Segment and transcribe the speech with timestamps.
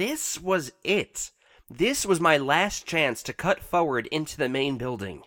[0.00, 1.30] this was it.
[1.68, 5.24] This was my last chance to cut forward into the main building.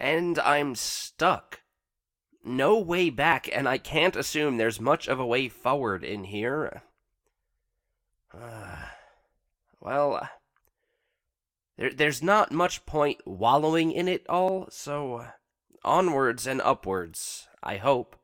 [0.00, 1.60] And I'm stuck.
[2.42, 6.84] No way back, and I can't assume there's much of a way forward in here.
[8.32, 8.86] Uh,
[9.78, 10.26] well,
[11.76, 15.26] there, there's not much point wallowing in it all, so
[15.84, 18.16] onwards and upwards, I hope.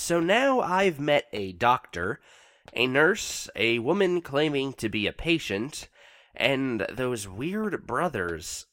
[0.00, 2.20] So now I've met a doctor,
[2.72, 5.88] a nurse, a woman claiming to be a patient,
[6.34, 8.66] and those weird brothers.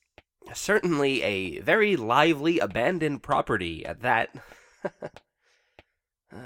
[0.53, 4.36] Certainly a very lively abandoned property at that.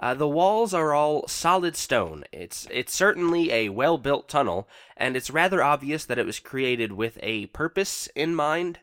[0.00, 2.24] Uh, the walls are all solid stone.
[2.32, 7.20] It's it's certainly a well-built tunnel, and it's rather obvious that it was created with
[7.22, 8.80] a purpose in mind.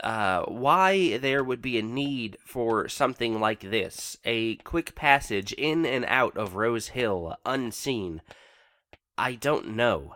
[0.00, 5.84] Uh, why there would be a need for something like this, a quick passage in
[5.84, 8.22] and out of Rose Hill unseen,
[9.16, 10.14] I don't know.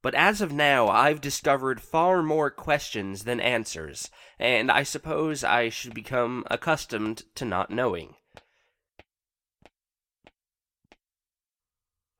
[0.00, 5.70] But as of now, I've discovered far more questions than answers, and I suppose I
[5.70, 8.14] should become accustomed to not knowing.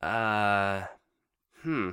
[0.02, 0.86] Uh,
[1.62, 1.90] hmm.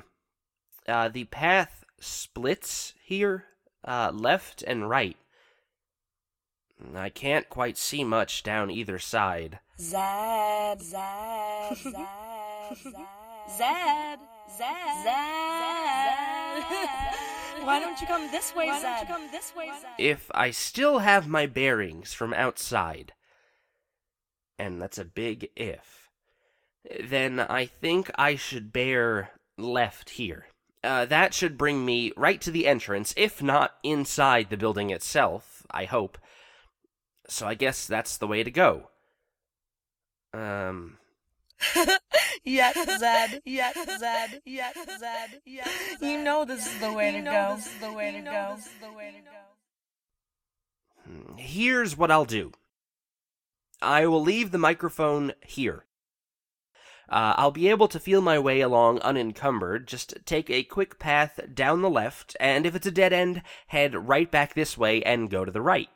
[0.88, 3.46] Uh, the path splits here,
[3.86, 5.18] uh, left and right.
[6.96, 9.60] I can't quite see much down either side.
[9.80, 11.96] Zed, Zed, Zed,
[13.58, 14.20] Zed,
[14.58, 15.26] Zed, Zed.
[17.64, 19.08] Why don't you come this way, Why Zed?
[19.08, 19.92] Don't you come this way, Zed?
[19.98, 23.14] If I still have my bearings from outside,
[24.60, 26.06] and that's a big if
[27.04, 30.48] then I think I should bear left here.
[30.86, 35.66] Uh, that should bring me right to the entrance, if not inside the building itself,
[35.72, 36.20] I hope.
[37.28, 38.90] So I guess that's the way to go.
[40.34, 40.98] Um.
[42.44, 43.42] yes, Zed.
[43.46, 44.42] Yes, Zed.
[44.46, 45.42] Yes, Zed.
[45.46, 45.70] Yes,
[46.00, 46.08] Zed.
[46.08, 47.56] You know this is the way to go.
[47.56, 48.54] This is the way to go.
[48.56, 49.32] This is the way to go.
[51.38, 52.52] Here's what I'll do.
[53.82, 55.86] I will leave the microphone here.
[57.10, 59.88] Uh, I'll be able to feel my way along unencumbered.
[59.88, 64.08] Just take a quick path down the left, and if it's a dead end, head
[64.08, 65.90] right back this way and go to the right.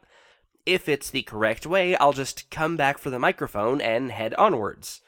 [0.65, 5.01] If it's the correct way, I'll just come back for the microphone and head onwards.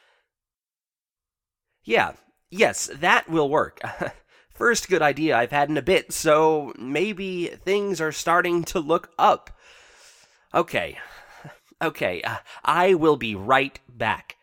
[1.84, 2.14] Yeah,
[2.50, 3.80] yes, that will work.
[4.50, 9.12] First good idea I've had in a bit, so maybe things are starting to look
[9.18, 9.50] up.
[10.54, 10.98] Okay,
[11.82, 14.38] okay, uh, I will be right back.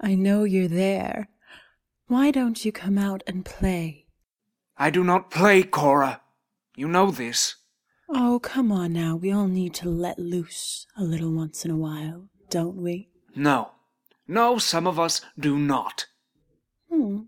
[0.00, 1.28] I know you're there.
[2.06, 4.06] Why don't you come out and play?
[4.76, 6.20] I do not play, Cora.
[6.76, 7.56] You know this.
[8.08, 9.16] Oh, come on now.
[9.16, 13.10] We all need to let loose a little once in a while, don't we?
[13.34, 13.72] No.
[14.26, 16.06] No, some of us do not.
[16.90, 17.22] Hmm.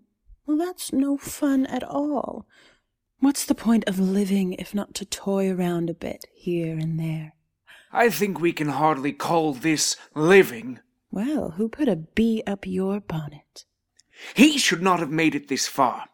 [0.45, 2.47] Well, that's no fun at all.
[3.19, 7.33] What's the point of living if not to toy around a bit here and there?
[7.91, 10.79] I think we can hardly call this living.
[11.11, 13.65] Well, who put a bee up your bonnet?
[14.33, 16.05] He should not have made it this far.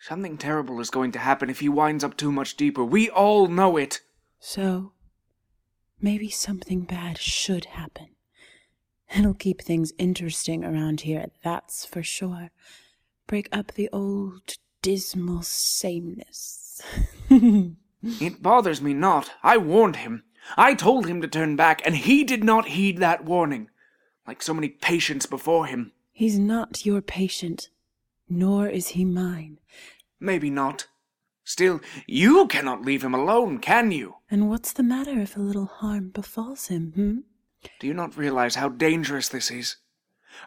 [0.00, 2.82] Something terrible is going to happen if he winds up too much deeper.
[2.82, 4.00] We all know it.
[4.40, 4.92] So,
[6.00, 8.08] maybe something bad should happen.
[9.14, 12.50] It'll keep things interesting around here, that's for sure.
[13.26, 16.82] Break up the old dismal sameness.
[17.30, 19.30] it bothers me not.
[19.42, 20.24] I warned him.
[20.56, 23.68] I told him to turn back, and he did not heed that warning
[24.26, 25.92] like so many patients before him.
[26.12, 27.68] He's not your patient,
[28.28, 29.58] nor is he mine.
[30.20, 30.86] Maybe not.
[31.44, 34.16] Still, you cannot leave him alone, can you?
[34.30, 37.68] And what's the matter if a little harm befalls him, hmm?
[37.80, 39.76] Do you not realize how dangerous this is?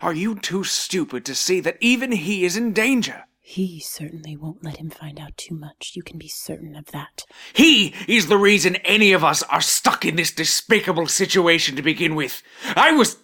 [0.02, 3.26] Are you too stupid to see that even he is in danger?
[3.40, 5.92] He certainly won't let him find out too much.
[5.94, 7.26] You can be certain of that.
[7.54, 12.16] He is the reason any of us are stuck in this despicable situation to begin
[12.16, 12.42] with.
[12.76, 13.18] I was.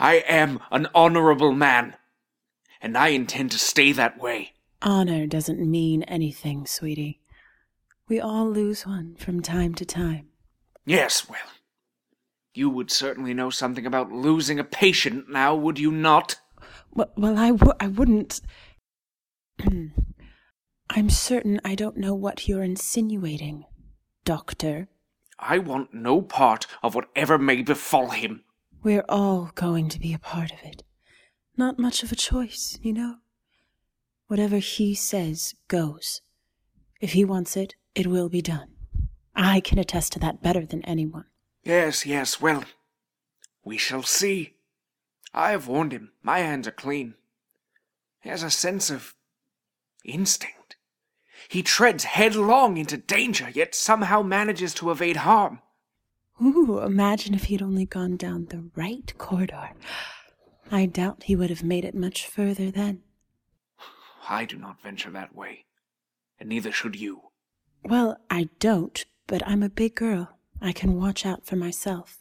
[0.00, 1.94] I am an honorable man,
[2.80, 4.54] and I intend to stay that way.
[4.80, 7.20] Honor doesn't mean anything, sweetie.
[8.08, 10.28] We all lose one from time to time.
[10.86, 11.38] Yes, well.
[12.54, 16.36] You would certainly know something about losing a patient now, would you not?
[16.92, 18.40] Well, well I, w- I wouldn't.
[20.90, 23.66] I'm certain I don't know what you're insinuating,
[24.24, 24.88] Doctor.
[25.38, 28.44] I want no part of whatever may befall him.
[28.82, 30.84] We're all going to be a part of it.
[31.56, 33.16] Not much of a choice, you know.
[34.26, 36.22] Whatever he says goes.
[37.00, 38.68] If he wants it, it will be done.
[39.34, 41.26] I can attest to that better than anyone.
[41.62, 42.64] Yes, yes, well,
[43.62, 44.54] we shall see.
[45.34, 46.12] I have warned him.
[46.22, 47.14] My hands are clean.
[48.20, 49.14] He has a sense of
[50.04, 50.76] instinct.
[51.48, 55.60] He treads headlong into danger, yet somehow manages to evade harm.
[56.42, 59.70] Ooh, imagine if he'd only gone down the right corridor.
[60.70, 63.02] I doubt he would have made it much further then.
[64.28, 65.64] I do not venture that way,
[66.38, 67.20] and neither should you.
[67.84, 70.38] Well, I don't, but I'm a big girl.
[70.62, 72.18] I can watch out for myself.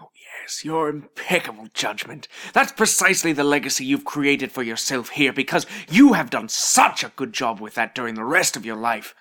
[0.00, 0.10] Oh,
[0.40, 2.28] yes, your impeccable judgment.
[2.52, 7.12] That's precisely the legacy you've created for yourself here, because you have done such a
[7.16, 9.14] good job with that during the rest of your life.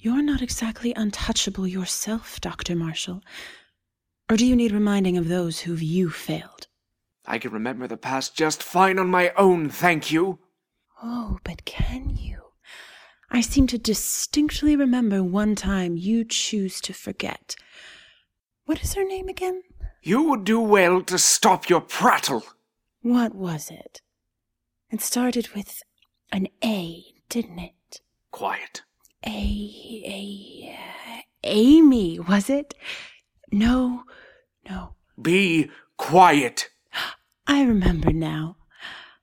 [0.00, 2.76] You're not exactly untouchable yourself, Dr.
[2.76, 3.22] Marshall.
[4.30, 6.68] Or do you need reminding of those who've you failed?
[7.26, 10.38] I can remember the past just fine on my own, thank you.
[11.02, 12.42] Oh, but can you?
[13.30, 17.56] I seem to distinctly remember one time you choose to forget.
[18.64, 19.62] What is her name again?
[20.02, 22.44] You would do well to stop your prattle.
[23.02, 24.00] What was it?
[24.90, 25.82] It started with
[26.32, 28.00] an A, didn't it?
[28.30, 28.82] Quiet.
[29.26, 32.74] A, A, Amy, was it?
[33.50, 34.04] No,
[34.68, 34.94] no.
[35.20, 36.68] Be quiet.
[37.46, 38.56] I remember now.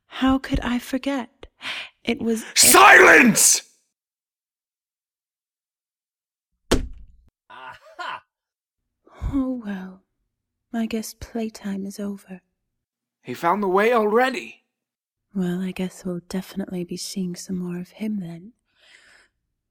[0.07, 1.45] How could I forget?
[2.03, 2.45] It was.
[2.55, 3.61] Silence!
[7.49, 8.23] Aha!
[9.33, 10.01] Oh, well.
[10.73, 12.41] I guess playtime is over.
[13.23, 14.65] He found the way already.
[15.33, 18.53] Well, I guess we'll definitely be seeing some more of him then.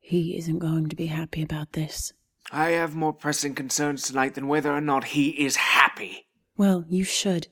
[0.07, 2.13] He isn't going to be happy about this.
[2.53, 6.27] I have more pressing concerns tonight than whether or not he is happy.
[6.59, 7.49] Well, you should,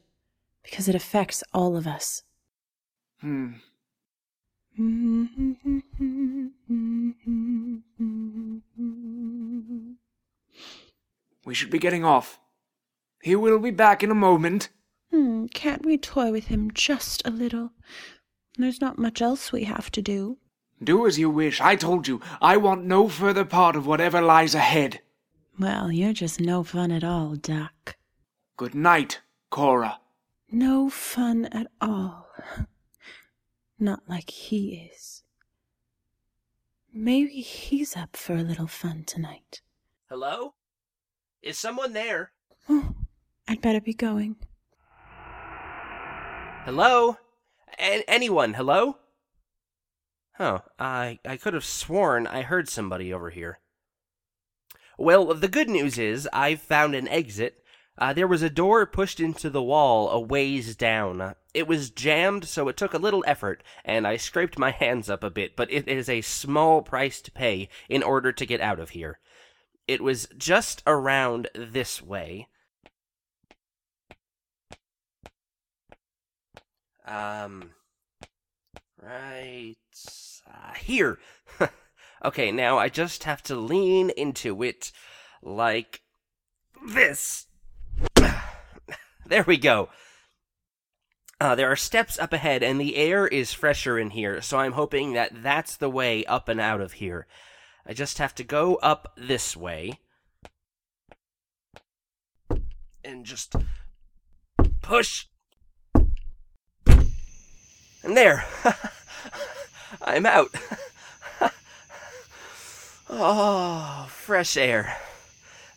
[0.62, 2.25] because it affects all of us.
[3.22, 3.52] Hmm.
[11.46, 12.38] We should be getting off.
[13.22, 14.69] He will be back in a moment.
[15.10, 17.72] Hmm, can't we toy with him just a little?
[18.58, 20.37] There's not much else we have to do.
[20.82, 21.61] Do as you wish.
[21.61, 25.00] I told you, I want no further part of whatever lies ahead.
[25.58, 27.96] Well, you're just no fun at all, Duck.
[28.56, 29.20] Good night,
[29.50, 30.00] Cora.
[30.50, 32.29] No fun at all.
[33.79, 35.23] Not like he is.
[36.93, 39.62] Maybe he's up for a little fun tonight.
[40.08, 40.55] Hello?
[41.43, 42.32] Is someone there?
[42.69, 42.94] Oh,
[43.49, 44.37] I'd better be going.
[46.65, 47.17] Hello?
[47.79, 48.98] A- anyone, hello?
[50.39, 53.60] Oh, I I could have sworn I heard somebody over here.
[54.98, 57.62] Well, the good news is I've found an exit.
[57.98, 61.34] Uh, there was a door pushed into the wall a ways down.
[61.53, 65.22] It was jammed, so it took a little effort, and I scraped my hands up
[65.22, 68.81] a bit, but it is a small price to pay in order to get out
[68.81, 69.19] of here.
[69.86, 72.48] It was just around this way.
[77.05, 77.72] Um,
[79.02, 79.74] right
[80.46, 81.18] uh, here.
[82.24, 84.92] okay, now I just have to lean into it
[85.42, 86.02] like
[86.88, 87.46] this.
[89.26, 89.88] there we go.
[91.40, 94.72] Uh, there are steps up ahead, and the air is fresher in here, so I'm
[94.72, 97.26] hoping that that's the way up and out of here.
[97.84, 99.98] I just have to go up this way.
[103.04, 103.56] And just
[104.82, 105.26] push
[108.02, 108.44] and there.
[110.02, 110.54] I'm out.
[113.10, 114.96] oh, fresh air.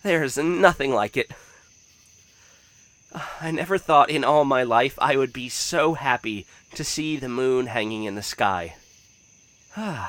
[0.04, 1.32] There's nothing like it.
[3.40, 7.30] I never thought in all my life I would be so happy to see the
[7.30, 8.76] moon hanging in the sky.
[9.78, 10.08] uh,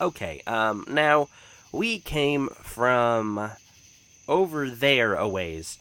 [0.00, 1.28] okay, um, now,
[1.72, 3.50] we came from
[4.26, 5.78] over there a ways.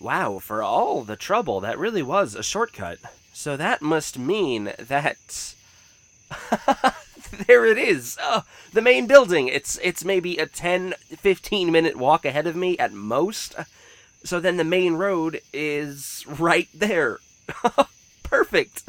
[0.00, 2.98] Wow, for all the trouble, that really was a shortcut.
[3.32, 5.54] So that must mean that.
[7.46, 8.18] there it is.
[8.22, 9.48] Uh, the main building.
[9.48, 13.54] It's it's maybe a 10 15 minute walk ahead of me at most.
[14.24, 17.20] So then the main road is right there.
[18.22, 18.84] Perfect.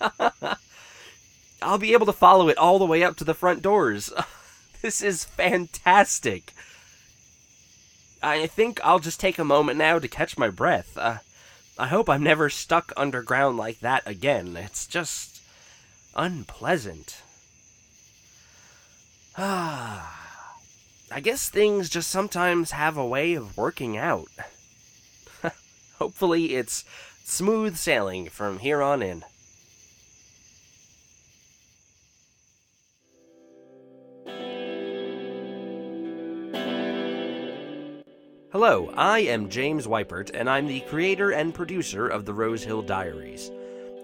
[1.62, 4.12] I'll be able to follow it all the way up to the front doors.
[4.82, 6.52] this is fantastic.
[8.22, 10.96] I think I'll just take a moment now to catch my breath.
[10.96, 11.18] Uh,
[11.78, 14.56] I hope I'm never stuck underground like that again.
[14.56, 15.40] It's just
[16.14, 17.22] unpleasant.
[19.36, 20.56] Ah,
[21.10, 24.28] I guess things just sometimes have a way of working out.
[25.98, 26.84] Hopefully, it's
[27.24, 29.24] smooth sailing from here on in.
[38.52, 42.82] Hello, I am James Weippert, and I'm the creator and producer of the Rose Hill
[42.82, 43.50] Diaries.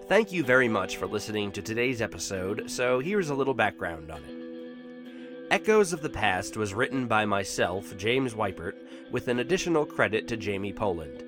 [0.07, 4.23] Thank you very much for listening to today's episode, so here's a little background on
[4.23, 5.51] it.
[5.51, 8.73] Echoes of the Past was written by myself, James Weippert,
[9.11, 11.23] with an additional credit to Jaime Poland.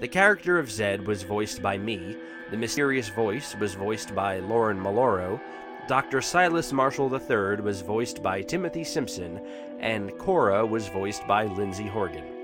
[0.00, 2.16] The character of Zed was voiced by me,
[2.50, 5.40] the mysterious voice was voiced by Lauren Meloro,
[5.86, 6.20] Dr.
[6.20, 9.40] Silas Marshall III was voiced by Timothy Simpson,
[9.78, 12.35] and Cora was voiced by Lindsay Horgan.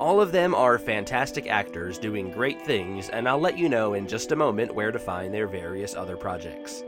[0.00, 4.08] All of them are fantastic actors doing great things, and I'll let you know in
[4.08, 6.82] just a moment where to find their various other projects.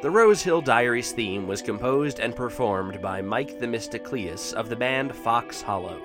[0.00, 5.16] The Rose Hill Diaries theme was composed and performed by Mike Themistocleous of the band
[5.16, 6.00] Fox Hollow.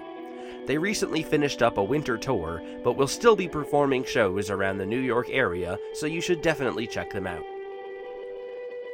[0.65, 4.87] They recently finished up a winter tour, but will still be performing shows around the
[4.87, 7.45] New York area, so you should definitely check them out.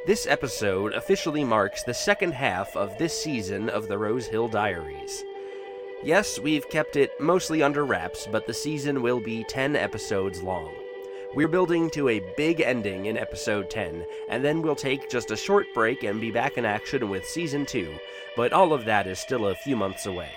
[0.06, 5.24] This episode officially marks the second half of this season of the Rose Hill Diaries.
[6.04, 10.74] Yes, we've kept it mostly under wraps, but the season will be 10 episodes long.
[11.32, 15.36] We're building to a big ending in episode 10, and then we'll take just a
[15.36, 17.94] short break and be back in action with season 2,
[18.36, 20.30] but all of that is still a few months away.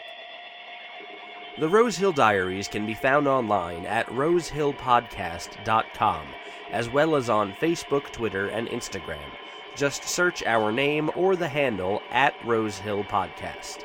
[1.57, 6.27] The Rose Hill Diaries can be found online at rosehillpodcast.com,
[6.71, 9.31] as well as on Facebook, Twitter, and Instagram.
[9.75, 13.83] Just search our name or the handle at Rose Hill Podcast.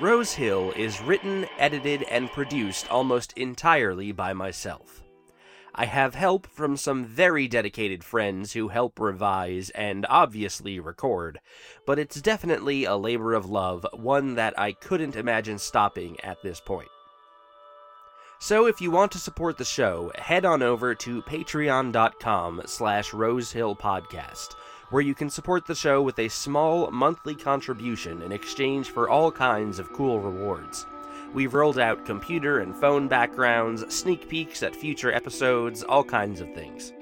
[0.00, 5.02] Rose Hill is written, edited, and produced almost entirely by myself.
[5.74, 11.38] I have help from some very dedicated friends who help revise and obviously record,
[11.86, 16.60] but it's definitely a labor of love, one that I couldn't imagine stopping at this
[16.60, 16.88] point.
[18.38, 24.54] So if you want to support the show, head on over to patreon.com slash rosehillpodcast
[24.90, 29.30] where you can support the show with a small monthly contribution in exchange for all
[29.32, 30.86] kinds of cool rewards.
[31.32, 36.52] We've rolled out computer and phone backgrounds, sneak peeks at future episodes, all kinds of
[36.54, 36.92] things.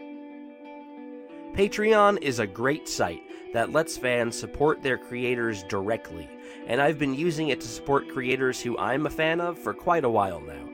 [1.54, 3.22] Patreon is a great site
[3.54, 6.28] that lets fans support their creators directly,
[6.66, 10.04] and I've been using it to support creators who I'm a fan of for quite
[10.04, 10.68] a while now.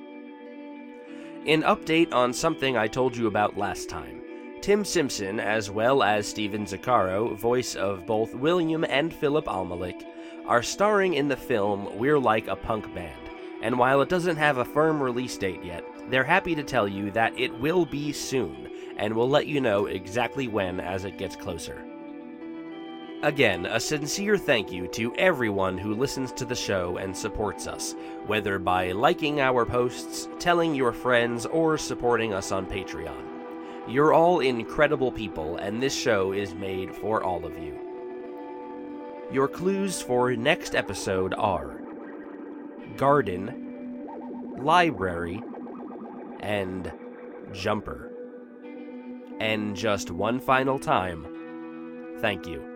[1.47, 4.24] An update on something I told you about last time.
[4.65, 10.07] Tim Simpson, as well as Steven Zaccaro, voice of both William and Philip Almalik,
[10.47, 13.29] are starring in the film We're Like a Punk Band.
[13.61, 17.11] And while it doesn't have a firm release date yet, they're happy to tell you
[17.11, 21.37] that it will be soon, and we'll let you know exactly when as it gets
[21.37, 21.85] closer.
[23.23, 27.95] Again, a sincere thank you to everyone who listens to the show and supports us,
[28.25, 33.34] whether by liking our posts, telling your friends, or supporting us on Patreon.
[33.87, 37.79] You're all incredible people, and this show is made for all of you.
[39.31, 41.81] Your clues for next episode are
[42.97, 44.09] Garden,
[44.59, 45.43] Library,
[46.41, 46.91] and
[47.53, 48.11] Jumper.
[49.39, 52.74] And just one final time, thank you.